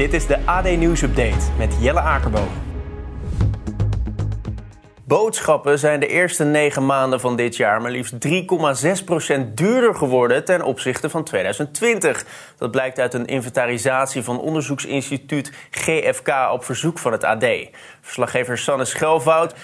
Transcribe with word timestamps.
Dit 0.00 0.12
is 0.12 0.26
de 0.26 0.38
AD 0.44 0.64
Nieuws 0.64 1.02
Update 1.02 1.52
met 1.58 1.76
Jelle 1.80 2.00
Akerboom. 2.00 2.48
Boodschappen 5.04 5.78
zijn 5.78 6.00
de 6.00 6.06
eerste 6.06 6.44
negen 6.44 6.86
maanden 6.86 7.20
van 7.20 7.36
dit 7.36 7.56
jaar 7.56 7.80
maar 7.80 7.90
liefst 7.90 8.14
3,6% 9.42 9.54
duurder 9.54 9.94
geworden 9.94 10.44
ten 10.44 10.62
opzichte 10.62 11.10
van 11.10 11.24
2020. 11.24 12.24
Dat 12.56 12.70
blijkt 12.70 12.98
uit 12.98 13.14
een 13.14 13.26
inventarisatie 13.26 14.22
van 14.22 14.40
onderzoeksinstituut 14.40 15.52
GFK 15.70 16.28
op 16.52 16.64
verzoek 16.64 16.98
van 16.98 17.12
het 17.12 17.24
AD. 17.24 17.46
Verslaggever 18.00 18.58
Sanne 18.58 18.84
Schelvoud. 18.84 19.54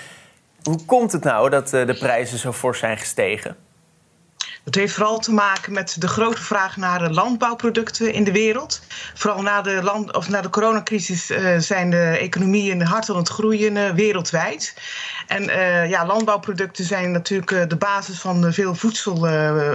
Hoe 0.63 0.85
komt 0.85 1.13
het 1.13 1.25
nou 1.25 1.51
dat 1.51 1.73
eh, 1.73 1.87
de 1.87 1.99
prijzen 1.99 2.39
zo 2.39 2.53
fors 2.53 2.79
zijn 2.79 2.97
gestegen? 2.97 3.66
Het 4.67 4.75
heeft 4.75 4.95
vooral 4.95 5.19
te 5.19 5.33
maken 5.33 5.73
met 5.73 5.97
de 5.99 6.09
grote 6.09 6.43
vraag 6.43 6.77
naar 6.77 7.11
landbouwproducten 7.11 8.13
in 8.13 8.25
de 8.25 8.33
wereld. 8.33 8.81
Vooral 9.15 9.43
na 9.43 9.63
de, 9.63 9.83
land, 9.83 10.17
of 10.17 10.29
na 10.29 10.41
de 10.41 10.51
coronacrisis 10.51 11.31
uh, 11.31 11.59
zijn 11.59 11.91
de 11.91 12.19
economieën 12.21 12.83
hard 12.83 13.11
aan 13.11 13.17
het 13.17 13.29
groeien 13.29 13.77
uh, 13.77 13.91
wereldwijd. 13.91 14.75
En 15.27 15.43
uh, 15.43 15.91
ja, 15.91 16.07
landbouwproducten 16.07 16.85
zijn 16.85 17.11
natuurlijk 17.11 17.71
de 17.71 17.77
basis 17.77 18.19
van 18.19 18.53
veel 18.53 18.75
voedsel, 18.75 19.29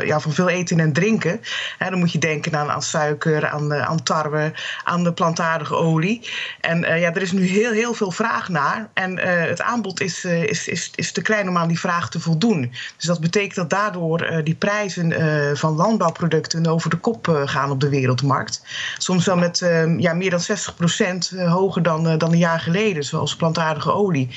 ja, 0.06 0.20
van 0.20 0.33
veel 0.33 0.50
eten 0.50 0.80
en 0.80 0.94
drinken. 0.94 1.42
Dan 1.80 2.00
moet 2.00 2.11
je 2.11 2.20
denken 2.20 2.55
aan, 2.55 2.70
aan 2.70 2.83
suiker, 2.83 3.50
aan, 3.50 3.73
aan 3.73 4.03
tarwe, 4.03 4.53
aan 4.83 5.03
de 5.03 5.14
plantaardige 5.14 5.76
olie. 5.76 6.30
En 6.61 6.80
ja, 6.80 7.14
er 7.14 7.22
is 7.22 7.31
nu 7.31 7.45
heel, 7.45 7.72
heel 7.72 7.94
veel 7.94 8.11
vraag 8.11 8.50
naar. 8.50 8.89
En 8.94 9.17
het 9.50 9.61
aanbod 9.61 10.02
is, 10.02 10.26
is, 10.26 10.67
is, 10.67 10.92
is 10.95 11.11
te 11.11 11.22
klein 11.22 11.50
om 11.50 11.58
aan 11.58 11.67
die 11.67 11.80
vraag 11.80 12.09
te 12.09 12.20
voldoen. 12.20 12.73
Dus 12.98 13.05
dat 13.05 13.20
betekent 13.20 13.55
dat 13.55 13.70
daardoor 13.70 14.42
die 14.44 14.55
prijzen 14.55 14.80
uh, 14.87 15.55
van 15.55 15.75
landbouwproducten 15.75 16.67
over 16.67 16.89
de 16.89 16.97
kop 16.97 17.27
uh, 17.27 17.41
gaan 17.45 17.71
op 17.71 17.79
de 17.79 17.89
wereldmarkt. 17.89 18.61
Soms 18.97 19.25
wel 19.25 19.37
met 19.37 19.61
uh, 19.61 19.99
ja, 19.99 20.13
meer 20.13 20.29
dan 20.29 20.41
60% 20.41 21.37
hoger 21.47 21.83
dan, 21.83 22.17
dan 22.17 22.31
een 22.31 22.37
jaar 22.37 22.59
geleden, 22.59 23.03
zoals 23.03 23.35
plantaardige 23.35 23.93
olie. 23.93 24.29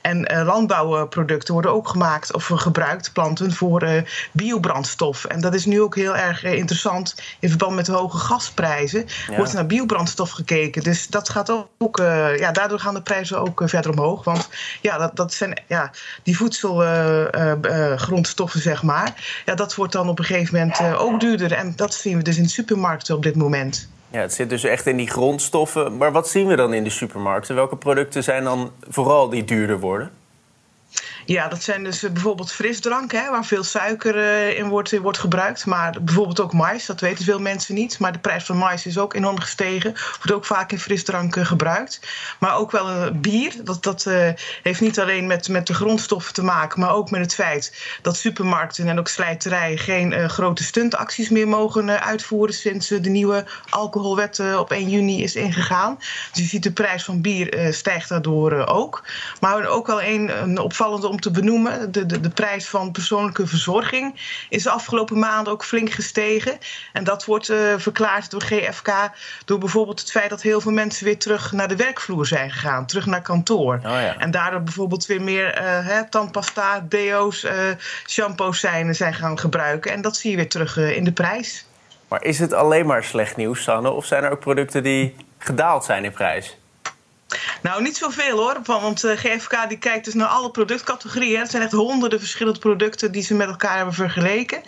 En 0.00 0.32
uh, 0.32 0.44
landbouwproducten 0.44 1.52
worden 1.52 1.72
ook 1.72 1.88
gemaakt 1.88 2.32
of 2.32 2.46
gebruikt, 2.46 3.12
planten, 3.12 3.52
voor 3.52 3.82
uh, 3.82 4.02
biobrandstof. 4.32 5.24
En 5.24 5.40
dat 5.40 5.54
is 5.54 5.64
nu 5.64 5.80
ook 5.80 5.94
heel 5.94 6.16
erg 6.16 6.44
uh, 6.44 6.52
interessant 6.52 7.22
in 7.40 7.48
verband 7.48 7.74
met 7.74 7.86
de 7.86 7.92
hoge 7.92 8.18
gasprijzen. 8.18 9.06
Ja. 9.28 9.36
Wordt 9.36 9.52
naar 9.52 9.66
biobrandstof 9.66 10.30
gekeken. 10.30 10.82
Dus 10.82 11.06
dat 11.06 11.28
gaat 11.28 11.66
ook, 11.78 11.96
ja, 12.36 12.52
daardoor 12.52 12.80
gaan 12.80 12.94
de 12.94 13.02
prijzen 13.02 13.40
ook 13.40 13.62
verder 13.64 13.90
omhoog. 13.90 14.24
Want 14.24 14.48
ja, 14.80 14.98
dat, 14.98 15.16
dat 15.16 15.32
zijn 15.32 15.62
ja, 15.66 15.90
die 16.22 16.36
voedselgrondstoffen, 16.36 18.60
zeg 18.60 18.82
maar. 18.82 19.42
Ja, 19.44 19.54
dat 19.54 19.74
wordt 19.74 19.92
dan 19.92 20.08
op 20.08 20.18
een 20.18 20.24
gegeven 20.24 20.54
moment 20.54 20.98
ook 20.98 21.20
duurder. 21.20 21.52
En 21.52 21.72
dat 21.76 21.94
zien 21.94 22.16
we 22.16 22.22
dus 22.22 22.36
in 22.36 22.42
de 22.42 22.48
supermarkten 22.48 23.14
op 23.14 23.22
dit 23.22 23.36
moment. 23.36 23.88
Ja, 24.10 24.20
het 24.20 24.34
zit 24.34 24.50
dus 24.50 24.64
echt 24.64 24.86
in 24.86 24.96
die 24.96 25.10
grondstoffen. 25.10 25.96
Maar 25.96 26.12
wat 26.12 26.28
zien 26.28 26.46
we 26.46 26.56
dan 26.56 26.74
in 26.74 26.84
de 26.84 26.90
supermarkten? 26.90 27.54
Welke 27.54 27.76
producten 27.76 28.22
zijn 28.22 28.44
dan 28.44 28.70
vooral 28.88 29.28
die 29.28 29.44
duurder 29.44 29.80
worden? 29.80 30.10
Ja, 31.28 31.48
dat 31.48 31.62
zijn 31.62 31.84
dus 31.84 32.00
bijvoorbeeld 32.00 32.52
frisdrank, 32.52 33.12
hè, 33.12 33.30
waar 33.30 33.44
veel 33.44 33.64
suiker 33.64 34.16
uh, 34.16 34.58
in, 34.58 34.68
wordt, 34.68 34.92
in 34.92 35.00
wordt 35.02 35.18
gebruikt. 35.18 35.66
Maar 35.66 35.96
bijvoorbeeld 36.02 36.40
ook 36.40 36.52
mais, 36.52 36.86
dat 36.86 37.00
weten 37.00 37.24
veel 37.24 37.40
mensen 37.40 37.74
niet. 37.74 37.98
Maar 37.98 38.12
de 38.12 38.18
prijs 38.18 38.44
van 38.44 38.56
mais 38.56 38.86
is 38.86 38.98
ook 38.98 39.14
enorm 39.14 39.40
gestegen. 39.40 39.92
Wordt 39.92 40.32
ook 40.32 40.44
vaak 40.44 40.72
in 40.72 40.78
frisdrank 40.78 41.36
uh, 41.36 41.46
gebruikt. 41.46 42.00
Maar 42.38 42.56
ook 42.56 42.70
wel 42.70 43.12
bier. 43.12 43.52
Dat, 43.64 43.82
dat 43.82 44.10
heeft 44.62 44.80
niet 44.80 45.00
alleen 45.00 45.26
met, 45.26 45.48
met 45.48 45.66
de 45.66 45.74
grondstoffen 45.74 46.34
te 46.34 46.42
maken, 46.42 46.80
maar 46.80 46.94
ook 46.94 47.10
met 47.10 47.20
het 47.20 47.34
feit 47.34 47.98
dat 48.02 48.16
supermarkten 48.16 48.88
en 48.88 48.98
ook 48.98 49.08
slijterijen 49.08 49.78
geen 49.78 50.30
grote 50.30 50.62
stuntacties 50.62 51.28
meer 51.28 51.48
mogen 51.48 52.02
uitvoeren 52.02 52.54
sinds 52.54 52.88
de 52.88 53.10
nieuwe 53.10 53.44
alcoholwet 53.68 54.40
op 54.58 54.70
1 54.70 54.88
juni 54.88 55.22
is 55.22 55.34
ingegaan. 55.34 55.96
Dus 56.32 56.42
je 56.42 56.48
ziet 56.48 56.62
de 56.62 56.72
prijs 56.72 57.04
van 57.04 57.20
bier 57.20 57.68
stijgt 57.72 58.08
daardoor 58.08 58.66
ook. 58.66 59.04
Maar 59.40 59.66
ook 59.66 59.86
wel 59.86 60.02
een, 60.02 60.42
een 60.42 60.58
opvallende 60.58 61.08
om 61.18 61.32
te 61.32 61.40
benoemen. 61.40 61.92
De, 61.92 62.06
de, 62.06 62.20
de 62.20 62.30
prijs 62.30 62.68
van 62.68 62.92
persoonlijke 62.92 63.46
verzorging 63.46 64.14
is 64.48 64.62
de 64.62 64.70
afgelopen 64.70 65.18
maanden 65.18 65.52
ook 65.52 65.64
flink 65.64 65.90
gestegen. 65.90 66.58
En 66.92 67.04
dat 67.04 67.24
wordt 67.24 67.50
uh, 67.50 67.74
verklaard 67.76 68.30
door 68.30 68.42
GFK 68.42 69.10
door 69.44 69.58
bijvoorbeeld 69.58 70.00
het 70.00 70.10
feit 70.10 70.30
dat 70.30 70.42
heel 70.42 70.60
veel 70.60 70.72
mensen 70.72 71.04
weer 71.04 71.18
terug 71.18 71.52
naar 71.52 71.68
de 71.68 71.76
werkvloer 71.76 72.26
zijn 72.26 72.50
gegaan, 72.50 72.86
terug 72.86 73.06
naar 73.06 73.22
kantoor. 73.22 73.74
Oh 73.74 73.82
ja. 73.82 74.18
En 74.18 74.30
daardoor 74.30 74.62
bijvoorbeeld 74.62 75.06
weer 75.06 75.22
meer 75.22 75.54
uh, 75.54 75.86
hè, 75.86 76.08
tandpasta, 76.08 76.86
deo's, 76.88 77.44
uh, 77.44 77.52
shampoos 78.06 78.60
zijn, 78.60 78.94
zijn 78.94 79.14
gaan 79.14 79.38
gebruiken. 79.38 79.92
En 79.92 80.00
dat 80.00 80.16
zie 80.16 80.30
je 80.30 80.36
weer 80.36 80.48
terug 80.48 80.76
in 80.76 81.04
de 81.04 81.12
prijs. 81.12 81.66
Maar 82.08 82.24
is 82.24 82.38
het 82.38 82.52
alleen 82.52 82.86
maar 82.86 83.04
slecht 83.04 83.36
nieuws, 83.36 83.62
Sanne? 83.62 83.90
Of 83.90 84.04
zijn 84.04 84.24
er 84.24 84.30
ook 84.30 84.40
producten 84.40 84.82
die 84.82 85.16
gedaald 85.38 85.84
zijn 85.84 86.04
in 86.04 86.12
prijs? 86.12 86.58
Nou, 87.62 87.82
niet 87.82 87.96
zoveel 87.96 88.38
hoor. 88.38 88.56
Want 88.64 89.04
uh, 89.04 89.12
GFK 89.16 89.68
die 89.68 89.78
kijkt 89.78 90.04
dus 90.04 90.14
naar 90.14 90.26
alle 90.26 90.50
productcategorieën. 90.50 91.40
Het 91.40 91.50
zijn 91.50 91.62
echt 91.62 91.72
honderden 91.72 92.18
verschillende 92.18 92.58
producten 92.58 93.12
die 93.12 93.22
ze 93.22 93.34
met 93.34 93.48
elkaar 93.48 93.76
hebben 93.76 93.94
vergeleken. 93.94 94.60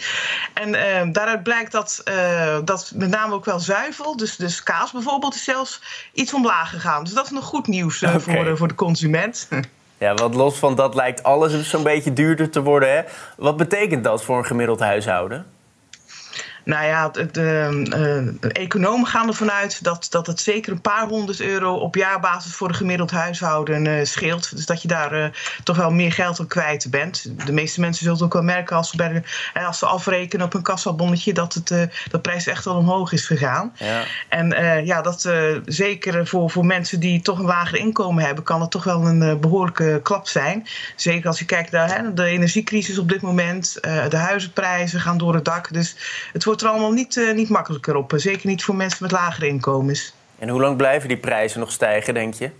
En 0.54 0.68
uh, 0.68 1.12
daaruit 1.12 1.42
blijkt 1.42 1.72
dat, 1.72 2.02
uh, 2.08 2.58
dat 2.64 2.92
met 2.94 3.10
name 3.10 3.34
ook 3.34 3.44
wel 3.44 3.60
zuivel, 3.60 4.16
dus, 4.16 4.36
dus 4.36 4.62
kaas 4.62 4.92
bijvoorbeeld, 4.92 5.34
is 5.34 5.44
zelfs 5.44 5.82
iets 6.12 6.34
omlaag 6.34 6.70
gegaan. 6.70 7.04
Dus 7.04 7.12
dat 7.12 7.24
is 7.24 7.30
nog 7.30 7.44
goed 7.44 7.66
nieuws 7.66 8.02
okay. 8.02 8.20
voor, 8.20 8.56
voor 8.56 8.68
de 8.68 8.74
consument. 8.74 9.48
Ja, 10.00 10.14
want 10.14 10.34
los 10.34 10.58
van 10.58 10.74
dat 10.74 10.94
lijkt 10.94 11.22
alles 11.22 11.70
zo'n 11.70 11.82
beetje 11.82 12.12
duurder 12.12 12.50
te 12.50 12.62
worden. 12.62 12.92
Hè? 12.92 13.02
Wat 13.36 13.56
betekent 13.56 14.04
dat 14.04 14.24
voor 14.24 14.38
een 14.38 14.46
gemiddeld 14.46 14.80
huishouden? 14.80 15.46
Nou 16.64 16.86
ja, 16.86 17.08
de, 17.08 17.26
de, 17.30 18.36
de 18.40 18.52
economen 18.52 19.06
gaan 19.06 19.28
ervan 19.28 19.50
uit 19.50 19.84
dat, 19.84 20.06
dat 20.10 20.26
het 20.26 20.40
zeker 20.40 20.72
een 20.72 20.80
paar 20.80 21.06
honderd 21.06 21.40
euro 21.40 21.74
op 21.74 21.94
jaarbasis 21.94 22.54
voor 22.54 22.68
een 22.68 22.74
gemiddeld 22.74 23.10
huishouden 23.10 23.84
uh, 23.84 24.04
scheelt. 24.04 24.56
Dus 24.56 24.66
dat 24.66 24.82
je 24.82 24.88
daar 24.88 25.18
uh, 25.18 25.26
toch 25.64 25.76
wel 25.76 25.90
meer 25.90 26.12
geld 26.12 26.40
aan 26.40 26.46
kwijt 26.46 26.90
bent. 26.90 27.46
De 27.46 27.52
meeste 27.52 27.80
mensen 27.80 28.02
zullen 28.02 28.16
het 28.16 28.26
ook 28.26 28.32
wel 28.32 28.42
merken 28.42 28.76
als 28.76 28.90
ze, 28.90 28.96
bij 28.96 29.08
de, 29.08 29.22
als 29.66 29.78
ze 29.78 29.86
afrekenen 29.86 30.46
op 30.46 30.54
een 30.54 30.62
kassabonnetje 30.62 31.32
dat 31.32 31.54
het, 31.54 31.70
uh, 31.70 31.82
de 32.10 32.20
prijs 32.20 32.46
echt 32.46 32.64
wel 32.64 32.76
omhoog 32.76 33.12
is 33.12 33.26
gegaan. 33.26 33.72
Ja. 33.74 34.04
En 34.28 34.48
ja, 34.84 35.02
dat 35.02 35.28
zeker 35.64 36.26
voor, 36.26 36.50
voor 36.50 36.66
mensen 36.66 37.00
die 37.00 37.22
toch 37.22 37.38
een 37.38 37.44
lager 37.44 37.78
inkomen 37.78 38.24
hebben, 38.24 38.44
kan 38.44 38.60
het 38.60 38.70
toch 38.70 38.84
wel 38.84 39.06
een 39.06 39.40
behoorlijke 39.40 40.00
klap 40.02 40.28
zijn. 40.28 40.66
Zeker 40.96 41.26
als 41.26 41.38
je 41.38 41.44
kijkt 41.44 41.70
naar 41.70 41.96
hè, 41.96 42.14
de 42.14 42.24
energiecrisis 42.24 42.98
op 42.98 43.08
dit 43.08 43.20
moment, 43.20 43.78
de 44.08 44.16
huizenprijzen 44.16 45.00
gaan 45.00 45.18
door 45.18 45.34
het 45.34 45.44
dak. 45.44 45.72
Dus 45.72 45.96
het 46.32 46.44
wordt 46.44 46.49
er 46.58 46.68
allemaal 46.68 46.92
niet, 46.92 47.16
uh, 47.16 47.34
niet 47.34 47.48
makkelijker 47.48 47.96
op. 47.96 48.12
Zeker 48.16 48.48
niet 48.48 48.64
voor 48.64 48.74
mensen 48.74 48.98
met 49.02 49.10
lagere 49.10 49.46
inkomens. 49.46 50.14
En 50.38 50.48
hoe 50.48 50.60
lang 50.60 50.76
blijven 50.76 51.08
die 51.08 51.16
prijzen 51.16 51.60
nog 51.60 51.72
stijgen, 51.72 52.14
denk 52.14 52.34
je? 52.34 52.50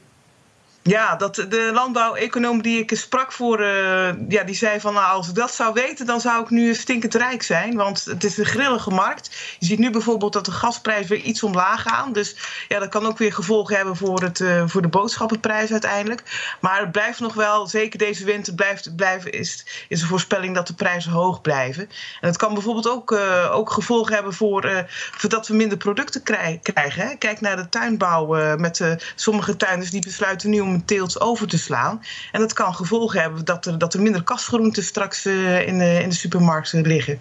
Ja, 0.82 1.16
dat, 1.16 1.34
de 1.34 1.70
landbouweconoom 1.72 2.62
die 2.62 2.78
ik 2.78 2.96
sprak 2.96 3.32
voor, 3.32 3.60
uh, 3.60 4.28
ja, 4.28 4.42
die 4.42 4.54
zei 4.54 4.80
van 4.80 4.94
nou, 4.94 5.12
als 5.12 5.28
ik 5.28 5.34
dat 5.34 5.54
zou 5.54 5.72
weten, 5.72 6.06
dan 6.06 6.20
zou 6.20 6.42
ik 6.42 6.50
nu 6.50 6.74
stinkend 6.74 7.14
rijk 7.14 7.42
zijn. 7.42 7.76
Want 7.76 8.04
het 8.04 8.24
is 8.24 8.38
een 8.38 8.44
grillige 8.44 8.90
markt. 8.90 9.56
Je 9.58 9.66
ziet 9.66 9.78
nu 9.78 9.90
bijvoorbeeld 9.90 10.32
dat 10.32 10.44
de 10.44 10.50
gasprijs 10.50 11.06
weer 11.06 11.20
iets 11.20 11.42
omlaag 11.42 11.82
gaan. 11.82 12.12
Dus 12.12 12.36
ja, 12.68 12.78
dat 12.78 12.88
kan 12.88 13.06
ook 13.06 13.18
weer 13.18 13.32
gevolgen 13.32 13.76
hebben 13.76 13.96
voor, 13.96 14.22
het, 14.22 14.40
uh, 14.40 14.62
voor 14.66 14.82
de 14.82 14.88
boodschappenprijs 14.88 15.70
uiteindelijk. 15.70 16.56
Maar 16.60 16.80
het 16.80 16.92
blijft 16.92 17.20
nog 17.20 17.34
wel, 17.34 17.66
zeker 17.66 17.98
deze 17.98 18.24
winter, 18.24 18.54
blijft, 18.54 18.96
blijft, 18.96 19.30
is, 19.30 19.66
is 19.88 20.00
een 20.02 20.08
voorspelling 20.08 20.54
dat 20.54 20.66
de 20.66 20.74
prijzen 20.74 21.12
hoog 21.12 21.40
blijven. 21.40 21.82
En 22.20 22.28
het 22.28 22.36
kan 22.36 22.54
bijvoorbeeld 22.54 22.88
ook, 22.88 23.10
uh, 23.10 23.50
ook 23.52 23.70
gevolgen 23.70 24.14
hebben 24.14 24.34
voor, 24.34 24.86
voor 24.88 25.30
dat 25.30 25.48
we 25.48 25.54
minder 25.54 25.78
producten 25.78 26.22
krij 26.22 26.60
krijgen. 26.62 27.06
Hè? 27.06 27.14
Kijk 27.14 27.40
naar 27.40 27.56
de 27.56 27.68
tuinbouw 27.68 28.56
met 28.56 28.98
sommige 29.14 29.56
tuinders 29.56 29.90
die 29.90 30.00
besluiten 30.00 30.50
nu 30.50 30.60
om 30.60 30.69
een 30.72 30.84
teelt 30.84 31.20
over 31.20 31.48
te 31.48 31.58
slaan. 31.58 32.02
En 32.32 32.40
dat 32.40 32.52
kan 32.52 32.74
gevolgen 32.74 33.20
hebben 33.20 33.44
dat 33.44 33.66
er, 33.66 33.78
dat 33.78 33.94
er 33.94 34.02
minder 34.02 34.22
kastgroenten 34.22 34.82
straks 34.82 35.26
uh, 35.26 35.66
in, 35.66 35.78
de, 35.78 36.02
in 36.02 36.08
de 36.08 36.14
supermarkt 36.14 36.72
uh, 36.72 36.82
liggen. 36.82 37.20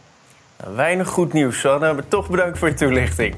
Weinig 0.75 1.07
goed 1.07 1.33
nieuws, 1.33 1.59
Sanne, 1.59 1.93
maar 1.93 2.07
toch 2.07 2.29
bedankt 2.29 2.57
voor 2.57 2.67
je 2.67 2.73
toelichting. 2.73 3.35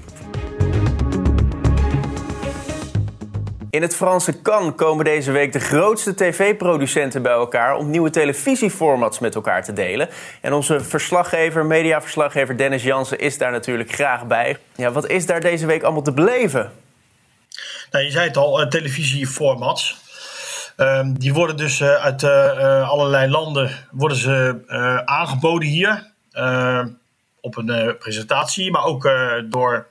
In 3.69 3.81
het 3.81 3.95
Franse 3.95 4.41
Cannes 4.41 4.75
komen 4.75 5.05
deze 5.05 5.31
week 5.31 5.53
de 5.53 5.59
grootste 5.59 6.15
tv-producenten 6.15 7.21
bij 7.21 7.31
elkaar 7.31 7.75
om 7.75 7.89
nieuwe 7.89 8.09
televisieformats 8.09 9.19
met 9.19 9.35
elkaar 9.35 9.63
te 9.63 9.73
delen. 9.73 10.09
En 10.41 10.53
onze 10.53 10.79
verslaggever, 10.79 11.65
mediaverslaggever 11.65 12.57
Dennis 12.57 12.83
Jansen 12.83 13.19
is 13.19 13.37
daar 13.37 13.51
natuurlijk 13.51 13.91
graag 13.91 14.27
bij. 14.27 14.57
Ja, 14.75 14.91
wat 14.91 15.07
is 15.07 15.25
daar 15.25 15.41
deze 15.41 15.65
week 15.65 15.83
allemaal 15.83 16.01
te 16.01 16.13
beleven? 16.13 16.71
Nou, 17.91 18.05
je 18.05 18.11
zei 18.11 18.27
het 18.27 18.37
al, 18.37 18.67
televisieformats. 18.67 19.97
Ehm, 20.75 21.13
die 21.13 21.33
worden 21.33 21.57
dus 21.57 21.83
uit 21.83 22.23
allerlei 22.83 23.29
landen 23.29 23.87
worden 23.91 24.17
ze, 24.17 24.61
aangeboden 25.05 25.67
hier. 25.67 26.09
op 27.41 27.57
een 27.57 27.97
presentatie, 27.97 28.71
maar 28.71 28.83
ook 28.83 29.09
door 29.49 29.87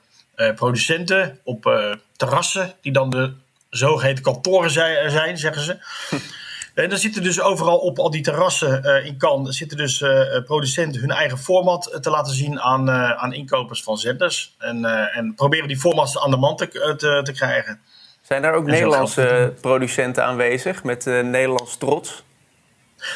producenten 0.55 1.39
op 1.45 1.91
terrassen, 2.17 2.75
die 2.81 2.93
dan 2.93 3.11
de 3.11 3.33
zogeheten 3.71 4.23
kantoren 4.23 4.71
zijn, 4.71 5.39
zeggen 5.39 5.63
ze. 5.63 5.79
En 6.75 6.91
er 6.91 6.99
zitten 6.99 7.23
dus 7.23 7.41
overal 7.41 7.79
op 7.79 7.99
al 7.99 8.11
die 8.11 8.23
terrassen 8.23 8.83
uh, 8.85 9.07
in 9.07 9.19
Cannes 9.19 9.57
zitten 9.57 9.77
dus 9.77 10.01
uh, 10.01 10.45
producenten 10.45 11.01
hun 11.01 11.11
eigen 11.11 11.39
format 11.39 11.99
te 12.01 12.11
laten 12.11 12.35
zien 12.35 12.61
aan, 12.61 12.89
uh, 12.89 13.11
aan 13.11 13.33
inkopers 13.33 13.83
van 13.83 13.99
zenders. 13.99 14.55
En, 14.59 14.85
en 15.15 15.35
proberen 15.35 15.69
die 15.69 15.79
formats 15.79 16.19
aan 16.19 16.31
de 16.31 16.37
man 16.37 16.57
te, 16.57 16.69
te, 16.97 17.21
te 17.23 17.33
krijgen. 17.33 17.81
Zijn 18.23 18.43
daar 18.43 18.55
ook 18.55 18.67
Nederlandse 18.67 19.55
producenten 19.61 20.25
aanwezig 20.25 20.85
met 20.85 21.05
Nederlands 21.05 21.77
trots? 21.77 22.23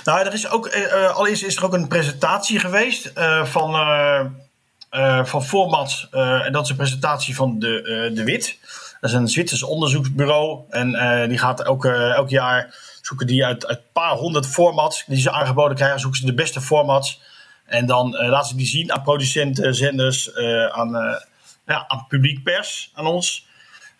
Nou, 0.05 0.27
er 0.27 0.33
is 0.33 0.49
ook, 0.49 0.69
allereerst 1.13 1.45
is 1.45 1.57
er 1.57 1.65
ook 1.65 1.73
een 1.73 1.89
presentatie 1.89 2.59
geweest 2.59 3.13
van, 3.45 3.73
van 5.25 5.45
formats. 5.45 6.09
en 6.11 6.53
dat 6.53 6.65
is 6.65 6.71
een 6.71 6.77
presentatie 6.77 7.35
van 7.35 7.59
de, 7.59 8.11
de 8.15 8.25
WIT. 8.25 8.59
Dat 9.01 9.11
is 9.11 9.17
een 9.17 9.29
Zwitsers 9.29 9.63
onderzoeksbureau. 9.63 10.61
En 10.71 11.29
die 11.29 11.39
gaat 11.39 11.63
elke, 11.63 11.93
elk 11.93 12.29
jaar 12.29 12.75
zoeken 13.07 13.27
die 13.27 13.45
uit, 13.45 13.69
een 13.69 13.79
paar 13.93 14.13
honderd 14.13 14.47
formats 14.47 15.05
die 15.07 15.21
ze 15.21 15.31
aangeboden 15.31 15.77
krijgen, 15.77 16.01
zoeken 16.01 16.21
ze 16.21 16.27
de 16.27 16.35
beste 16.35 16.61
formats. 16.61 17.21
En 17.67 17.87
dan 17.87 18.15
uh, 18.15 18.29
laten 18.29 18.49
ze 18.49 18.57
die 18.57 18.67
zien 18.67 18.93
aan 18.93 19.03
producenten, 19.03 19.75
zenders, 19.75 20.31
uh, 20.35 20.67
aan, 20.67 20.97
uh, 20.97 21.15
ja, 21.67 21.85
aan 21.89 22.05
publiek 22.09 22.43
pers, 22.43 22.91
aan 22.95 23.07
ons. 23.07 23.47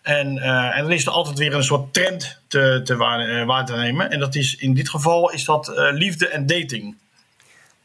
En, 0.01 0.37
en 0.37 0.81
dan 0.81 0.91
is 0.91 1.05
er 1.05 1.11
altijd 1.11 1.37
weer 1.37 1.53
een 1.53 1.63
soort 1.63 1.93
trend 1.93 2.41
te, 2.47 2.81
te 2.83 2.95
waar, 2.95 3.65
te 3.65 3.75
nemen. 3.75 4.11
En 4.11 4.19
dat 4.19 4.35
is 4.35 4.55
in 4.55 4.73
dit 4.73 4.89
geval 4.89 5.31
is 5.31 5.45
dat 5.45 5.71
liefde 5.75 6.27
en 6.27 6.45
dating. 6.45 6.97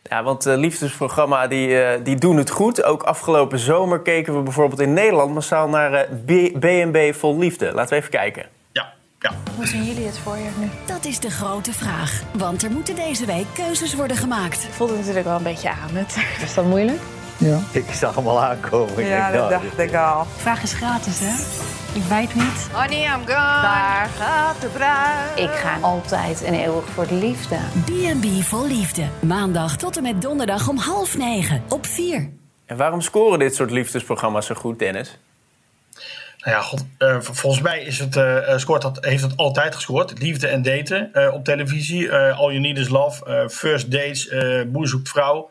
Ja, 0.03 0.23
want 0.23 0.47
uh, 0.47 0.57
liefdesprogramma 0.57 1.47
die, 1.47 2.03
die 2.03 2.17
doen 2.17 2.37
het 2.37 2.51
goed. 2.51 2.83
Ook 2.83 3.03
afgelopen 3.03 3.59
zomer 3.59 4.01
keken 4.01 4.37
we 4.37 4.43
bijvoorbeeld 4.43 4.81
in 4.81 4.93
Nederland 4.93 5.35
massaal 5.35 5.69
naar 5.69 6.07
BNB 6.55 7.15
Vol 7.15 7.39
Liefde. 7.39 7.73
Laten 7.73 7.91
we 7.91 7.97
even 7.97 8.11
kijken. 8.11 8.60
Ja. 9.23 9.33
Hoe 9.57 9.67
zien 9.67 9.85
jullie 9.85 10.07
het 10.07 10.19
voor 10.19 10.37
je 10.37 10.51
nu? 10.59 10.69
Dat 10.87 11.05
is 11.05 11.21
de 11.21 11.31
grote 11.31 11.73
vraag. 11.73 12.23
Want 12.33 12.63
er 12.63 12.71
moeten 12.71 12.95
deze 12.95 13.27
week 13.27 13.47
keuzes 13.55 13.95
worden 13.95 14.17
gemaakt. 14.17 14.65
Ik 14.65 14.73
voelde 14.73 14.97
natuurlijk 14.97 15.25
wel 15.25 15.37
een 15.37 15.43
beetje 15.43 15.71
aan 15.71 15.91
het. 15.97 16.17
Is 16.45 16.55
dat 16.55 16.65
moeilijk? 16.65 16.99
Ja. 17.37 17.59
Ik 17.73 17.93
zag 17.93 18.15
hem 18.15 18.27
al 18.27 18.43
aankomen. 18.43 19.05
Ja, 19.05 19.31
dat 19.31 19.51
dacht 19.51 19.79
ik 19.79 19.95
al. 19.95 20.25
Vraag 20.37 20.63
is 20.63 20.73
gratis, 20.73 21.19
hè? 21.21 21.35
Ik 21.99 22.03
weet 22.03 22.35
niet. 22.35 22.69
Honey, 22.73 23.05
I'm 23.05 23.21
gone. 23.21 23.63
Daar 23.63 24.09
gaat 24.19 24.61
de 24.61 24.67
bruid. 24.67 25.39
Ik 25.39 25.51
ga 25.51 25.79
altijd 25.81 26.43
en 26.43 26.55
eeuwig 26.55 26.85
voor 26.85 27.07
de 27.07 27.15
liefde. 27.15 27.57
B&B 27.85 28.43
vol 28.43 28.67
liefde. 28.67 29.05
Maandag 29.21 29.77
tot 29.77 29.97
en 29.97 30.03
met 30.03 30.23
donderdag 30.23 30.69
om 30.69 30.77
half 30.77 31.17
negen 31.17 31.63
op 31.69 31.87
vier. 31.87 32.31
En 32.67 32.77
waarom 32.77 33.01
scoren 33.01 33.39
dit 33.39 33.55
soort 33.55 33.71
liefdesprogramma's 33.71 34.47
zo 34.47 34.55
goed, 34.55 34.79
Dennis? 34.79 35.19
Nou 36.41 36.57
ja, 36.57 36.63
God, 36.63 36.85
uh, 36.99 37.21
volgens 37.21 37.63
mij 37.63 37.81
is 37.81 37.99
het, 37.99 38.17
uh, 38.17 38.57
scoort 38.57 38.83
dat, 38.83 39.05
heeft 39.05 39.23
het 39.23 39.37
altijd 39.37 39.75
gescoord. 39.75 40.19
Liefde 40.19 40.47
en 40.47 40.63
daten 40.63 41.33
op 41.33 41.45
televisie. 41.45 42.13
All 42.13 42.49
You 42.49 42.59
Need 42.59 42.79
Is 42.79 42.89
Love. 42.89 43.49
first 43.51 43.91
Dates. 43.91 44.29
Boer 44.67 44.89
zoekt 44.89 45.09
vrouw. 45.09 45.51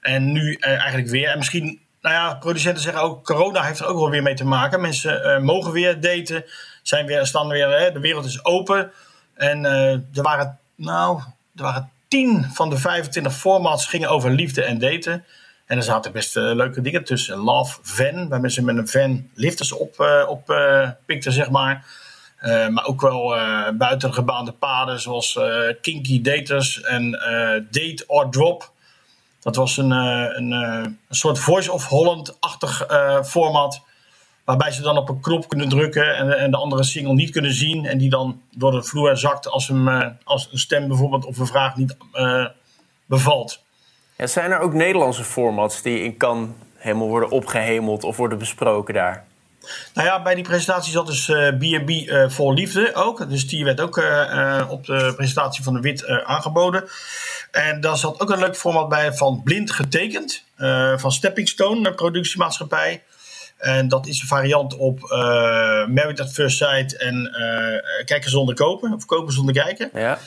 En 0.00 0.32
nu 0.32 0.54
eigenlijk 0.54 1.08
weer. 1.08 1.28
En 1.28 1.38
misschien, 1.38 1.80
nou 2.00 2.14
ja, 2.14 2.34
producenten 2.34 2.82
zeggen 2.82 3.02
ook... 3.02 3.24
corona 3.24 3.62
heeft 3.62 3.80
er 3.80 3.86
ook 3.86 3.98
wel 3.98 4.10
weer 4.10 4.22
mee 4.22 4.34
te 4.34 4.44
maken. 4.44 4.80
Mensen 4.80 5.44
mogen 5.44 5.72
weer 5.72 6.00
daten. 6.00 6.44
Zijn 6.82 7.06
weer, 7.06 7.26
staan 7.26 7.48
weer, 7.48 7.92
de 7.92 8.00
wereld 8.00 8.24
is 8.24 8.44
open. 8.44 8.92
En 9.34 9.64
er 9.64 10.22
waren, 10.22 10.58
nou, 10.76 11.20
er 11.56 11.62
waren 11.62 11.90
10 12.08 12.46
van 12.52 12.70
de 12.70 12.76
25 12.76 13.34
formats 13.34 13.86
gingen 13.86 14.08
over 14.08 14.30
liefde 14.30 14.62
en 14.62 14.78
daten. 14.78 15.24
En 15.72 15.78
er 15.78 15.84
zaten 15.84 16.12
best 16.12 16.36
uh, 16.36 16.54
leuke 16.54 16.80
dingen 16.80 17.04
tussen. 17.04 17.36
Love, 17.38 17.78
van, 17.82 18.28
waar 18.28 18.40
mensen 18.40 18.64
met 18.64 18.76
een 18.76 18.88
van 18.88 19.28
lifters 19.34 19.72
op, 19.72 20.00
uh, 20.00 20.24
op 20.28 20.50
uh, 20.50 20.90
pikten, 21.06 21.32
zeg 21.32 21.50
maar. 21.50 21.84
maar 22.70 22.84
ook 22.84 23.00
wel 23.00 23.34
buiten 23.74 24.14
gebaande 24.14 24.52
paden, 24.52 25.00
zoals 25.00 25.38
Kinky 25.80 26.22
Daters 26.22 26.80
en 26.80 27.10
Date 27.70 28.04
or 28.06 28.30
Drop. 28.30 28.72
Dat 29.40 29.56
was 29.56 29.76
een, 29.76 29.90
een, 29.90 30.50
een 30.50 30.98
soort 31.08 31.38
Voice 31.38 31.72
of 31.72 31.86
Holland-achtig 31.86 32.86
format. 33.24 33.82
Waarbij 34.44 34.70
ze 34.70 34.82
dan 34.82 34.96
op 34.96 35.08
een 35.08 35.20
knop 35.20 35.48
kunnen 35.48 35.68
drukken 35.68 36.16
en, 36.16 36.38
en, 36.38 36.50
de 36.50 36.56
andere 36.56 36.82
single 36.82 37.14
niet 37.14 37.30
kunnen 37.30 37.54
zien. 37.54 37.86
En 37.86 37.98
die 37.98 38.10
dan 38.10 38.42
door 38.50 38.70
de 38.70 38.82
vloer 38.82 39.16
zakt 39.16 39.48
als, 39.48 39.68
hem, 39.68 39.88
als 40.24 40.48
een 40.52 40.58
stem 40.58 40.88
bijvoorbeeld 40.88 41.24
of 41.24 41.38
een 41.38 41.46
vraag 41.46 41.76
niet 41.76 41.96
bevalt. 43.06 43.62
Ja, 44.16 44.26
zijn 44.26 44.50
er 44.50 44.58
ook 44.58 44.72
Nederlandse 44.72 45.24
formats 45.24 45.82
die 45.82 46.02
in 46.02 46.16
kan 46.16 46.56
helemaal 46.74 47.08
worden 47.08 47.30
opgehemeld 47.30 48.04
of 48.04 48.16
worden 48.16 48.38
besproken 48.38 48.94
daar? 48.94 49.24
Nou 49.94 50.06
ja, 50.06 50.22
bij 50.22 50.34
die 50.34 50.44
presentatie 50.44 50.92
zat 50.92 51.06
dus 51.06 51.24
B&B 51.58 51.90
uh, 51.90 52.28
Vol 52.28 52.54
Liefde 52.54 52.94
ook. 52.94 53.28
Dus 53.28 53.48
die 53.48 53.64
werd 53.64 53.80
ook 53.80 53.98
uh, 53.98 54.66
op 54.68 54.86
de 54.86 55.12
presentatie 55.16 55.64
van 55.64 55.74
de 55.74 55.80
WIT 55.80 56.06
aangeboden. 56.06 56.84
En 57.50 57.80
daar 57.80 57.96
zat 57.96 58.20
ook 58.20 58.30
een 58.30 58.38
leuk 58.38 58.56
format 58.56 58.88
bij 58.88 59.12
van 59.12 59.40
Blind 59.44 59.70
Getekend. 59.70 60.44
van 60.96 61.12
Stepping 61.12 61.48
Stone, 61.48 61.88
een 61.88 61.94
productiemaatschappij. 61.94 63.02
En 63.56 63.88
dat 63.88 64.06
is 64.06 64.20
een 64.20 64.26
variant 64.26 64.76
op 64.76 65.00
Married 65.88 66.20
at 66.20 66.32
First 66.32 66.56
Sight 66.56 66.96
en 66.96 67.30
Kijken 68.04 68.30
zonder 68.30 68.54
kopen. 68.54 68.92
Of 68.92 69.04
Kopen 69.04 69.32
zonder 69.32 69.54
kijken. 69.54 69.90
Ja. 69.94 70.18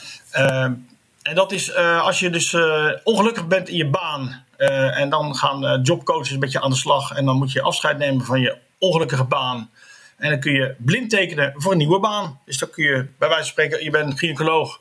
En 1.26 1.34
dat 1.34 1.52
is 1.52 1.68
uh, 1.68 2.02
als 2.02 2.18
je 2.18 2.30
dus 2.30 2.52
uh, 2.52 2.90
ongelukkig 3.02 3.46
bent 3.46 3.68
in 3.68 3.76
je 3.76 3.88
baan. 3.90 4.44
Uh, 4.58 4.98
en 4.98 5.10
dan 5.10 5.36
gaan 5.36 5.82
jobcoaches 5.82 6.30
een 6.30 6.40
beetje 6.40 6.60
aan 6.60 6.70
de 6.70 6.76
slag. 6.76 7.10
En 7.10 7.24
dan 7.24 7.36
moet 7.36 7.52
je 7.52 7.62
afscheid 7.62 7.98
nemen 7.98 8.24
van 8.24 8.40
je 8.40 8.56
ongelukkige 8.78 9.24
baan. 9.24 9.70
En 10.16 10.30
dan 10.30 10.40
kun 10.40 10.52
je 10.52 10.74
blind 10.78 11.10
tekenen 11.10 11.52
voor 11.56 11.72
een 11.72 11.78
nieuwe 11.78 12.00
baan. 12.00 12.40
Dus 12.44 12.58
dan 12.58 12.70
kun 12.70 12.84
je 12.84 13.06
bij 13.18 13.28
wijze 13.28 13.42
van 13.42 13.44
spreken, 13.44 13.84
je 13.84 13.90
bent 13.90 14.18
gynaecoloog. 14.18 14.80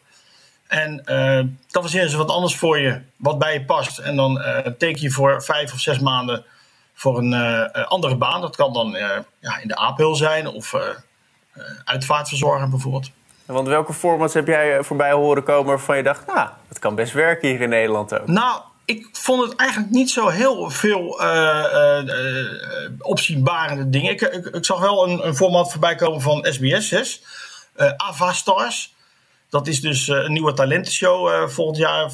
En 0.67 1.01
dan 1.71 1.81
verzinen 1.81 2.09
ze 2.09 2.17
wat 2.17 2.29
anders 2.29 2.55
voor 2.55 2.79
je, 2.79 3.01
wat 3.17 3.39
bij 3.39 3.53
je 3.53 3.65
past. 3.65 3.97
En 3.97 4.15
dan 4.15 4.43
teken 4.77 5.01
je 5.01 5.11
voor 5.11 5.43
vijf 5.43 5.73
of 5.73 5.79
zes 5.79 5.99
maanden 5.99 6.45
voor 6.93 7.17
een 7.17 7.71
andere 7.71 8.15
baan. 8.15 8.41
Dat 8.41 8.55
kan 8.55 8.73
dan 8.73 8.89
ja, 9.39 9.59
in 9.61 9.67
de 9.67 9.75
APL 9.75 10.13
zijn 10.13 10.47
of 10.47 10.73
uitvaartverzorger 11.85 12.69
bijvoorbeeld. 12.69 13.11
Want 13.45 13.67
welke 13.67 13.93
formats 13.93 14.33
heb 14.33 14.47
jij 14.47 14.77
eh, 14.77 14.83
voorbij 14.83 15.11
horen 15.11 15.43
komen 15.43 15.65
waarvan 15.65 15.97
je 15.97 16.03
dacht, 16.03 16.25
nou, 16.27 16.49
dat 16.67 16.79
kan 16.79 16.95
best 16.95 17.13
werken 17.13 17.49
hier 17.49 17.61
in 17.61 17.69
Nederland 17.69 18.19
ook? 18.19 18.27
Nou, 18.27 18.61
ik 18.85 19.07
vond 19.11 19.49
het 19.49 19.55
eigenlijk 19.55 19.91
niet 19.91 20.11
zo 20.11 20.27
heel 20.27 20.69
veel 20.69 21.21
uh, 21.21 22.03
opzienbarende 22.99 23.89
dingen. 23.89 24.11
Ik, 24.11 24.21
ik, 24.21 24.65
zag 24.65 24.79
wel 24.79 25.07
een, 25.07 25.27
een 25.27 25.35
format 25.35 25.71
voorbij 25.71 25.95
komen 25.95 26.21
van 26.21 26.47
SBS 26.49 26.87
6, 26.87 27.21
Ava 27.97 28.33
Stars. 28.33 28.93
Dat 29.49 29.67
is 29.67 29.81
dus 29.81 30.07
een 30.07 30.31
nieuwe 30.31 30.53
talentenshow 30.53 31.49
volgend 31.49 31.77
jaar 31.77 32.11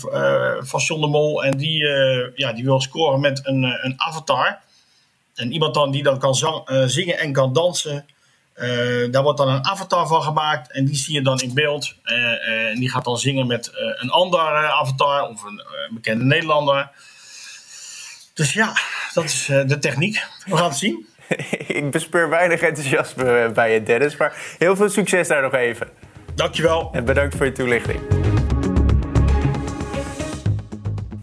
van 0.60 0.80
John 0.80 1.10
Mol. 1.10 1.44
En 1.44 1.58
die, 1.58 1.88
ja, 2.36 2.54
die 2.54 2.64
wil 2.64 2.82
scoren 2.82 3.20
met 3.20 3.40
een, 3.44 3.64
een 3.64 3.94
avatar. 3.98 4.60
En 5.36 5.52
iemand 5.52 5.74
dan 5.74 5.92
die 5.92 6.04
dan 6.04 6.20
kan 6.20 6.36
zingen 6.90 7.20
en 7.20 7.34
kan 7.34 7.54
dansen. 7.54 8.06
Uh, 8.56 9.12
daar 9.12 9.24
wordt 9.24 9.38
dan 9.38 9.48
een 9.48 9.66
avatar 9.66 10.08
van 10.08 10.22
gemaakt 10.22 10.72
en 10.72 10.86
die 10.86 10.96
zie 10.96 11.14
je 11.14 11.22
dan 11.22 11.40
in 11.40 11.54
beeld. 11.54 11.96
Uh, 12.06 12.48
en 12.48 12.80
die 12.80 12.90
gaat 12.90 13.06
dan 13.06 13.18
zingen 13.18 13.48
met 13.48 13.72
een 13.96 14.10
ander 14.10 14.40
avatar 14.72 15.28
of 15.28 15.44
een 15.44 15.62
bekende 15.92 16.24
Nederlander. 16.24 16.92
Dus 18.34 18.54
ja, 18.54 18.74
dat 19.14 19.24
is 19.24 19.46
de 19.46 19.78
techniek. 19.80 20.24
We 20.46 20.58
gaan 20.58 20.70
het 20.70 20.78
zien. 20.78 21.06
Ik 21.68 21.92
bespeur 21.92 22.30
weinig 22.30 22.62
enthousiasme 22.62 23.52
bij 23.54 23.74
je, 23.74 23.84
Dennis. 23.84 24.18
Maar 24.18 24.34
heel 24.58 24.76
veel 24.76 24.90
succes 24.90 25.28
daar 25.28 25.42
nog 25.42 25.54
even. 25.54 25.88
Dankjewel. 26.36 26.90
En 26.92 27.06
bedankt 27.06 27.36
voor 27.36 27.46
je 27.46 27.52
toelichting. 27.52 28.21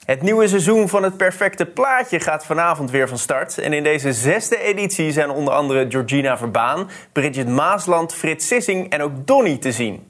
Het 0.09 0.23
nieuwe 0.23 0.49
seizoen 0.49 0.89
van 0.89 1.03
het 1.03 1.17
perfecte 1.17 1.67
plaatje 1.67 2.21
gaat 2.21 2.47
vanavond 2.47 2.91
weer 2.91 3.09
van 3.09 3.19
start. 3.19 3.59
En 3.59 3.73
in 3.73 3.83
deze 3.83 4.13
zesde 4.13 4.59
editie 4.59 5.13
zijn 5.13 5.31
onder 5.31 5.55
andere 5.55 5.87
Georgina 5.89 6.39
Verbaan, 6.39 6.91
Bridget 7.13 7.49
Maasland, 7.49 8.15
Frits 8.15 8.47
Sissing 8.47 8.91
en 8.91 9.03
ook 9.03 9.27
Donny 9.27 9.57
te 9.57 9.73
zien. 9.73 10.07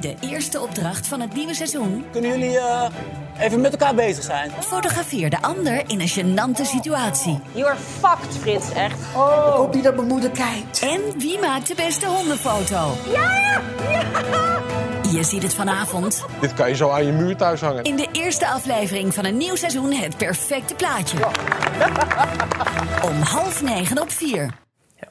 De 0.00 0.14
eerste 0.20 0.60
opdracht 0.60 1.06
van 1.06 1.20
het 1.20 1.34
nieuwe 1.34 1.54
seizoen. 1.54 2.04
Kunnen 2.12 2.30
jullie 2.30 2.54
uh, 2.54 2.88
even 3.40 3.60
met 3.60 3.72
elkaar 3.72 3.94
bezig 3.94 4.24
zijn? 4.24 4.50
Fotografeer 4.60 5.30
de 5.30 5.42
ander 5.42 5.82
in 5.86 6.00
een 6.00 6.08
gênante 6.08 6.62
situatie. 6.62 7.40
You 7.52 7.66
are 7.66 7.78
fucked, 8.00 8.36
Frits, 8.40 8.72
echt. 8.72 8.98
Oh. 9.16 9.46
Ik 9.46 9.52
hoop 9.52 9.74
niet 9.74 9.84
dat 9.84 9.96
mijn 9.96 10.08
moeder 10.08 10.30
kijkt. 10.30 10.82
En 10.82 11.00
wie 11.18 11.38
maakt 11.38 11.68
de 11.68 11.74
beste 11.74 12.06
hondenfoto? 12.06 12.92
Ja! 13.12 13.60
Ja! 13.90 14.79
Je 15.10 15.22
ziet 15.22 15.42
het 15.42 15.54
vanavond. 15.54 16.24
Dit 16.40 16.54
kan 16.54 16.68
je 16.68 16.74
zo 16.74 16.90
aan 16.90 17.06
je 17.06 17.12
muur 17.12 17.36
thuis 17.36 17.60
hangen. 17.60 17.84
In 17.84 17.96
de 17.96 18.08
eerste 18.12 18.46
aflevering 18.46 19.14
van 19.14 19.24
een 19.24 19.36
nieuw 19.36 19.54
seizoen 19.54 19.92
Het 19.92 20.16
Perfecte 20.16 20.74
Plaatje. 20.74 21.18
Om 23.08 23.20
half 23.20 23.62
negen 23.62 24.00
op 24.00 24.10
vier. 24.10 24.50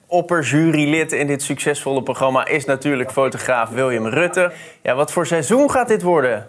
opperjurylid 0.07 1.11
in 1.11 1.27
dit 1.27 1.43
succesvolle 1.43 2.03
programma 2.03 2.45
is 2.47 2.65
natuurlijk 2.65 3.11
fotograaf 3.11 3.69
William 3.69 4.07
Rutte. 4.07 4.51
Ja, 4.83 4.95
wat 4.95 5.11
voor 5.11 5.27
seizoen 5.27 5.71
gaat 5.71 5.87
dit 5.87 6.01
worden? 6.01 6.47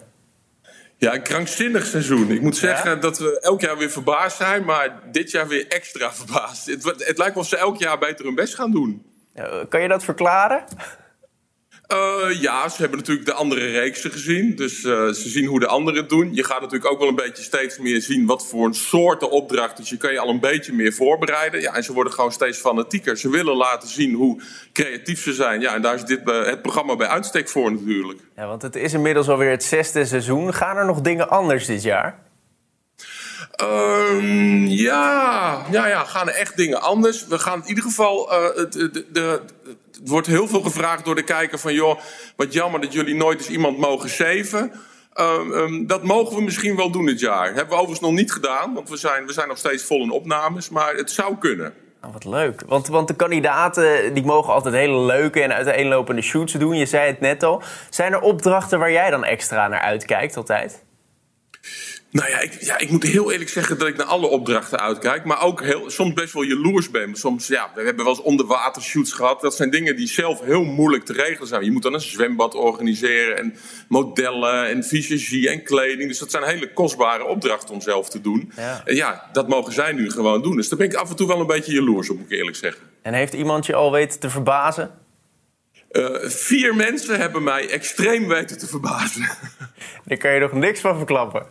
Ja, 0.97 1.13
een 1.13 1.23
krankzinnig 1.23 1.85
seizoen. 1.85 2.31
Ik 2.31 2.41
moet 2.41 2.57
zeggen 2.57 3.01
dat 3.01 3.17
we 3.17 3.39
elk 3.39 3.61
jaar 3.61 3.77
weer 3.77 3.89
verbaasd 3.91 4.37
zijn, 4.37 4.65
maar 4.65 4.99
dit 5.11 5.31
jaar 5.31 5.47
weer 5.47 5.67
extra 5.67 6.13
verbaasd. 6.13 6.65
Het, 6.65 6.83
het 6.83 7.17
lijkt 7.17 7.33
wel 7.33 7.43
of 7.43 7.47
ze 7.47 7.57
elk 7.57 7.77
jaar 7.77 7.97
beter 7.97 8.25
hun 8.25 8.35
best 8.35 8.55
gaan 8.55 8.71
doen. 8.71 9.05
kan 9.69 9.81
je 9.81 9.87
dat 9.87 10.03
verklaren? 10.03 10.63
Uh, 11.91 12.41
ja, 12.41 12.69
ze 12.69 12.81
hebben 12.81 12.99
natuurlijk 12.99 13.27
de 13.27 13.33
andere 13.33 13.65
reeksen 13.65 14.11
gezien. 14.11 14.55
Dus 14.55 14.83
uh, 14.83 15.07
ze 15.07 15.29
zien 15.29 15.45
hoe 15.45 15.59
de 15.59 15.67
anderen 15.67 15.99
het 15.99 16.09
doen. 16.09 16.33
Je 16.33 16.43
gaat 16.43 16.61
natuurlijk 16.61 16.91
ook 16.91 16.99
wel 16.99 17.07
een 17.07 17.15
beetje 17.15 17.43
steeds 17.43 17.77
meer 17.77 18.01
zien 18.01 18.25
wat 18.25 18.47
voor 18.47 18.65
een 18.65 18.73
soorten 18.73 19.31
opdracht. 19.31 19.77
Dus 19.77 19.89
je 19.89 19.97
kan 19.97 20.11
je 20.11 20.19
al 20.19 20.29
een 20.29 20.39
beetje 20.39 20.73
meer 20.73 20.93
voorbereiden. 20.93 21.61
Ja, 21.61 21.73
en 21.73 21.83
ze 21.83 21.93
worden 21.93 22.13
gewoon 22.13 22.31
steeds 22.31 22.57
fanatieker. 22.57 23.17
Ze 23.17 23.29
willen 23.29 23.55
laten 23.55 23.89
zien 23.89 24.13
hoe 24.13 24.41
creatief 24.73 25.21
ze 25.21 25.33
zijn. 25.33 25.61
Ja, 25.61 25.73
en 25.73 25.81
daar 25.81 25.95
is 25.95 26.03
dit 26.03 26.21
uh, 26.25 26.45
het 26.45 26.61
programma 26.61 26.95
bij 26.95 27.07
uitstek 27.07 27.49
voor 27.49 27.71
natuurlijk. 27.71 28.19
Ja, 28.35 28.47
want 28.47 28.61
het 28.61 28.75
is 28.75 28.93
inmiddels 28.93 29.29
alweer 29.29 29.49
het 29.49 29.63
zesde 29.63 30.05
seizoen. 30.05 30.53
Gaan 30.53 30.77
er 30.77 30.85
nog 30.85 31.01
dingen 31.01 31.29
anders 31.29 31.65
dit 31.65 31.83
jaar? 31.83 32.19
Um, 33.61 34.67
ja, 34.67 35.65
ja, 35.71 35.87
ja, 35.87 36.03
gaan 36.03 36.27
er 36.27 36.35
echt 36.35 36.57
dingen 36.57 36.81
anders. 36.81 37.27
We 37.27 37.39
gaan 37.39 37.61
in 37.61 37.67
ieder 37.67 37.83
geval. 37.83 38.25
de, 38.25 38.89
de, 38.91 39.05
de 39.11 39.41
het 40.01 40.09
wordt 40.09 40.27
heel 40.27 40.47
veel 40.47 40.61
gevraagd 40.61 41.05
door 41.05 41.15
de 41.15 41.23
kijker 41.23 41.59
van... 41.59 41.73
joh, 41.73 41.99
wat 42.35 42.53
jammer 42.53 42.81
dat 42.81 42.93
jullie 42.93 43.15
nooit 43.15 43.37
eens 43.37 43.49
iemand 43.49 43.77
mogen 43.77 44.09
zeven. 44.09 44.71
Um, 45.19 45.51
um, 45.51 45.87
dat 45.87 46.03
mogen 46.03 46.35
we 46.35 46.41
misschien 46.41 46.75
wel 46.75 46.91
doen 46.91 47.05
dit 47.05 47.19
jaar. 47.19 47.45
Hebben 47.45 47.67
we 47.67 47.73
overigens 47.73 47.99
nog 47.99 48.11
niet 48.11 48.31
gedaan, 48.31 48.73
want 48.73 48.89
we 48.89 48.97
zijn, 48.97 49.25
we 49.25 49.33
zijn 49.33 49.47
nog 49.47 49.57
steeds 49.57 49.83
vol 49.83 50.01
in 50.01 50.11
opnames. 50.11 50.69
Maar 50.69 50.95
het 50.95 51.11
zou 51.11 51.37
kunnen. 51.37 51.73
Oh, 52.03 52.13
wat 52.13 52.25
leuk. 52.25 52.63
Want, 52.67 52.87
want 52.87 53.07
de 53.07 53.15
kandidaten 53.15 54.13
die 54.13 54.23
mogen 54.23 54.53
altijd 54.53 54.73
hele 54.73 54.99
leuke 54.99 55.41
en 55.41 55.53
uiteenlopende 55.53 56.21
shoots 56.21 56.53
doen. 56.53 56.77
Je 56.77 56.85
zei 56.85 57.07
het 57.07 57.19
net 57.19 57.43
al. 57.43 57.61
Zijn 57.89 58.13
er 58.13 58.21
opdrachten 58.21 58.79
waar 58.79 58.91
jij 58.91 59.09
dan 59.09 59.23
extra 59.23 59.67
naar 59.67 59.79
uitkijkt 59.79 60.37
altijd? 60.37 60.83
Nou 62.11 62.29
ja 62.29 62.39
ik, 62.39 62.61
ja, 62.61 62.79
ik 62.79 62.89
moet 62.89 63.03
heel 63.03 63.31
eerlijk 63.31 63.49
zeggen 63.49 63.77
dat 63.77 63.87
ik 63.87 63.97
naar 63.97 64.05
alle 64.05 64.27
opdrachten 64.27 64.79
uitkijk. 64.79 65.23
Maar 65.23 65.41
ook 65.41 65.63
heel, 65.63 65.89
soms 65.89 66.13
best 66.13 66.33
wel 66.33 66.43
jaloers 66.43 66.89
ben. 66.89 67.15
Soms, 67.15 67.47
ja, 67.47 67.71
we 67.75 67.81
hebben 67.81 68.05
wel 68.05 68.13
eens 68.13 68.23
onderwatershoots 68.23 69.13
gehad. 69.13 69.41
Dat 69.41 69.55
zijn 69.55 69.69
dingen 69.69 69.95
die 69.95 70.07
zelf 70.07 70.41
heel 70.41 70.63
moeilijk 70.63 71.05
te 71.05 71.13
regelen 71.13 71.47
zijn. 71.47 71.63
Je 71.63 71.71
moet 71.71 71.83
dan 71.83 71.93
een 71.93 72.01
zwembad 72.01 72.55
organiseren 72.55 73.37
en 73.37 73.55
modellen 73.87 74.67
en 74.67 74.83
visagie 74.83 75.49
en 75.49 75.63
kleding. 75.63 76.09
Dus 76.09 76.19
dat 76.19 76.31
zijn 76.31 76.43
hele 76.43 76.73
kostbare 76.73 77.25
opdrachten 77.25 77.73
om 77.73 77.81
zelf 77.81 78.09
te 78.09 78.21
doen. 78.21 78.51
Ja. 78.55 78.81
En 78.85 78.95
ja, 78.95 79.29
dat 79.31 79.47
mogen 79.47 79.73
zij 79.73 79.91
nu 79.91 80.11
gewoon 80.11 80.41
doen. 80.41 80.55
Dus 80.55 80.69
daar 80.69 80.79
ben 80.79 80.87
ik 80.87 80.93
af 80.93 81.09
en 81.09 81.15
toe 81.15 81.27
wel 81.27 81.39
een 81.39 81.47
beetje 81.47 81.73
jaloers 81.73 82.09
op, 82.09 82.17
moet 82.17 82.31
ik 82.31 82.37
eerlijk 82.37 82.57
zeggen. 82.57 82.81
En 83.01 83.13
heeft 83.13 83.33
iemand 83.33 83.65
je 83.65 83.75
al 83.75 83.91
weten 83.91 84.19
te 84.19 84.29
verbazen? 84.29 84.91
Uh, 85.91 86.17
vier 86.21 86.75
mensen 86.75 87.19
hebben 87.19 87.43
mij 87.43 87.69
extreem 87.69 88.27
weten 88.27 88.57
te 88.57 88.67
verbazen. 88.67 89.29
Daar 90.05 90.17
kan 90.17 90.33
je 90.33 90.39
nog 90.39 90.51
niks 90.51 90.79
van 90.79 90.97
verklappen. 90.97 91.45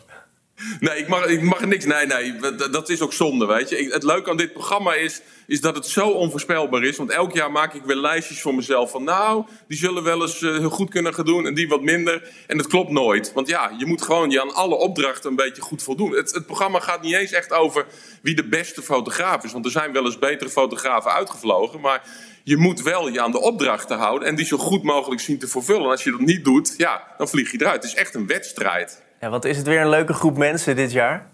Nee, 0.81 0.99
ik 0.99 1.09
mag, 1.09 1.27
ik 1.27 1.43
mag 1.43 1.65
niks. 1.65 1.85
Nee, 1.85 2.07
nee, 2.07 2.35
dat 2.71 2.89
is 2.89 3.01
ook 3.01 3.13
zonde, 3.13 3.47
weet 3.47 3.69
je. 3.69 3.89
Het 3.93 4.03
leuke 4.03 4.31
aan 4.31 4.37
dit 4.37 4.53
programma 4.53 4.95
is, 4.95 5.21
is 5.47 5.61
dat 5.61 5.75
het 5.75 5.87
zo 5.87 6.09
onvoorspelbaar 6.09 6.83
is. 6.83 6.97
Want 6.97 7.11
elk 7.11 7.33
jaar 7.33 7.53
maak 7.53 7.75
ik 7.75 7.83
weer 7.85 7.97
lijstjes 7.97 8.41
voor 8.41 8.55
mezelf 8.55 8.91
van... 8.91 9.05
nou, 9.05 9.45
die 9.69 9.79
zullen 9.79 10.03
wel 10.03 10.23
eens 10.23 10.41
uh, 10.41 10.65
goed 10.65 10.91
kunnen 10.91 11.15
gaan 11.15 11.25
doen 11.25 11.47
en 11.47 11.55
die 11.55 11.69
wat 11.69 11.83
minder. 11.83 12.29
En 12.47 12.57
dat 12.57 12.67
klopt 12.67 12.91
nooit. 12.91 13.33
Want 13.33 13.49
ja, 13.49 13.75
je 13.79 13.87
moet 13.87 14.03
gewoon 14.03 14.31
je 14.31 14.41
aan 14.41 14.55
alle 14.55 14.75
opdrachten 14.75 15.31
een 15.31 15.37
beetje 15.37 15.63
goed 15.63 15.83
voldoen. 15.83 16.13
Het, 16.13 16.33
het 16.33 16.47
programma 16.47 16.81
gaat 16.81 17.03
niet 17.03 17.15
eens 17.15 17.33
echt 17.33 17.53
over 17.53 17.87
wie 18.23 18.35
de 18.35 18.49
beste 18.49 18.83
fotograaf 18.83 19.45
is. 19.45 19.53
Want 19.53 19.65
er 19.65 19.71
zijn 19.71 19.93
wel 19.93 20.05
eens 20.05 20.19
betere 20.19 20.51
fotografen 20.51 21.13
uitgevlogen. 21.13 21.81
Maar 21.81 22.03
je 22.45 22.57
moet 22.57 22.83
wel 22.83 23.09
je 23.09 23.21
aan 23.21 23.33
de 23.33 23.41
opdrachten 23.41 23.99
houden... 23.99 24.29
en 24.29 24.35
die 24.35 24.47
zo 24.47 24.57
goed 24.57 24.83
mogelijk 24.83 25.21
zien 25.21 25.39
te 25.39 25.49
vervullen. 25.49 25.85
En 25.85 25.91
als 25.91 26.05
je 26.05 26.11
dat 26.11 26.21
niet 26.21 26.45
doet, 26.45 26.75
ja, 26.77 27.15
dan 27.19 27.29
vlieg 27.29 27.53
je 27.53 27.61
eruit. 27.61 27.83
Het 27.83 27.93
is 27.93 27.99
echt 27.99 28.15
een 28.15 28.27
wedstrijd. 28.27 29.03
Ja, 29.21 29.31
wat 29.31 29.45
is 29.45 29.57
het 29.57 29.67
weer 29.67 29.81
een 29.81 29.89
leuke 29.89 30.13
groep 30.13 30.37
mensen 30.37 30.77
dit 30.77 30.93
jaar? 30.93 31.27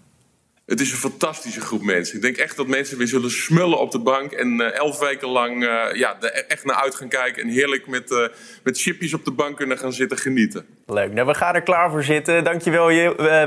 Het 0.65 0.79
is 0.79 0.91
een 0.91 0.97
fantastische 0.97 1.61
groep 1.61 1.81
mensen. 1.81 2.15
Ik 2.15 2.21
denk 2.21 2.37
echt 2.37 2.57
dat 2.57 2.67
mensen 2.67 2.97
weer 2.97 3.07
zullen 3.07 3.31
smullen 3.31 3.79
op 3.79 3.91
de 3.91 3.99
bank 3.99 4.31
en 4.31 4.61
uh, 4.61 4.75
elf 4.75 4.99
weken 4.99 5.27
lang 5.27 5.63
uh, 5.63 5.83
ja, 5.93 6.17
er 6.21 6.45
echt 6.47 6.65
naar 6.65 6.75
uit 6.75 6.95
gaan 6.95 7.07
kijken. 7.07 7.43
En 7.43 7.49
heerlijk 7.49 7.87
met, 7.87 8.11
uh, 8.11 8.27
met 8.63 8.81
chipjes 8.81 9.13
op 9.13 9.25
de 9.25 9.31
bank 9.31 9.57
kunnen 9.57 9.77
gaan 9.77 9.93
zitten 9.93 10.17
genieten. 10.17 10.65
Leuk. 10.85 11.13
Nou, 11.13 11.27
we 11.27 11.33
gaan 11.33 11.55
er 11.55 11.61
klaar 11.61 11.91
voor 11.91 12.03
zitten. 12.03 12.43
Dankjewel, 12.43 12.87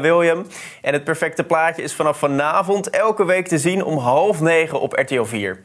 William. 0.00 0.47
En 0.82 0.92
het 0.92 1.04
perfecte 1.04 1.44
plaatje 1.44 1.82
is 1.82 1.94
vanaf 1.94 2.18
vanavond 2.18 2.90
elke 2.90 3.25
week 3.25 3.49
te 3.49 3.59
zien 3.59 3.85
om 3.85 3.99
half 3.99 4.40
negen 4.40 4.80
op 4.80 4.92
RTL 4.92 5.23
4. 5.23 5.64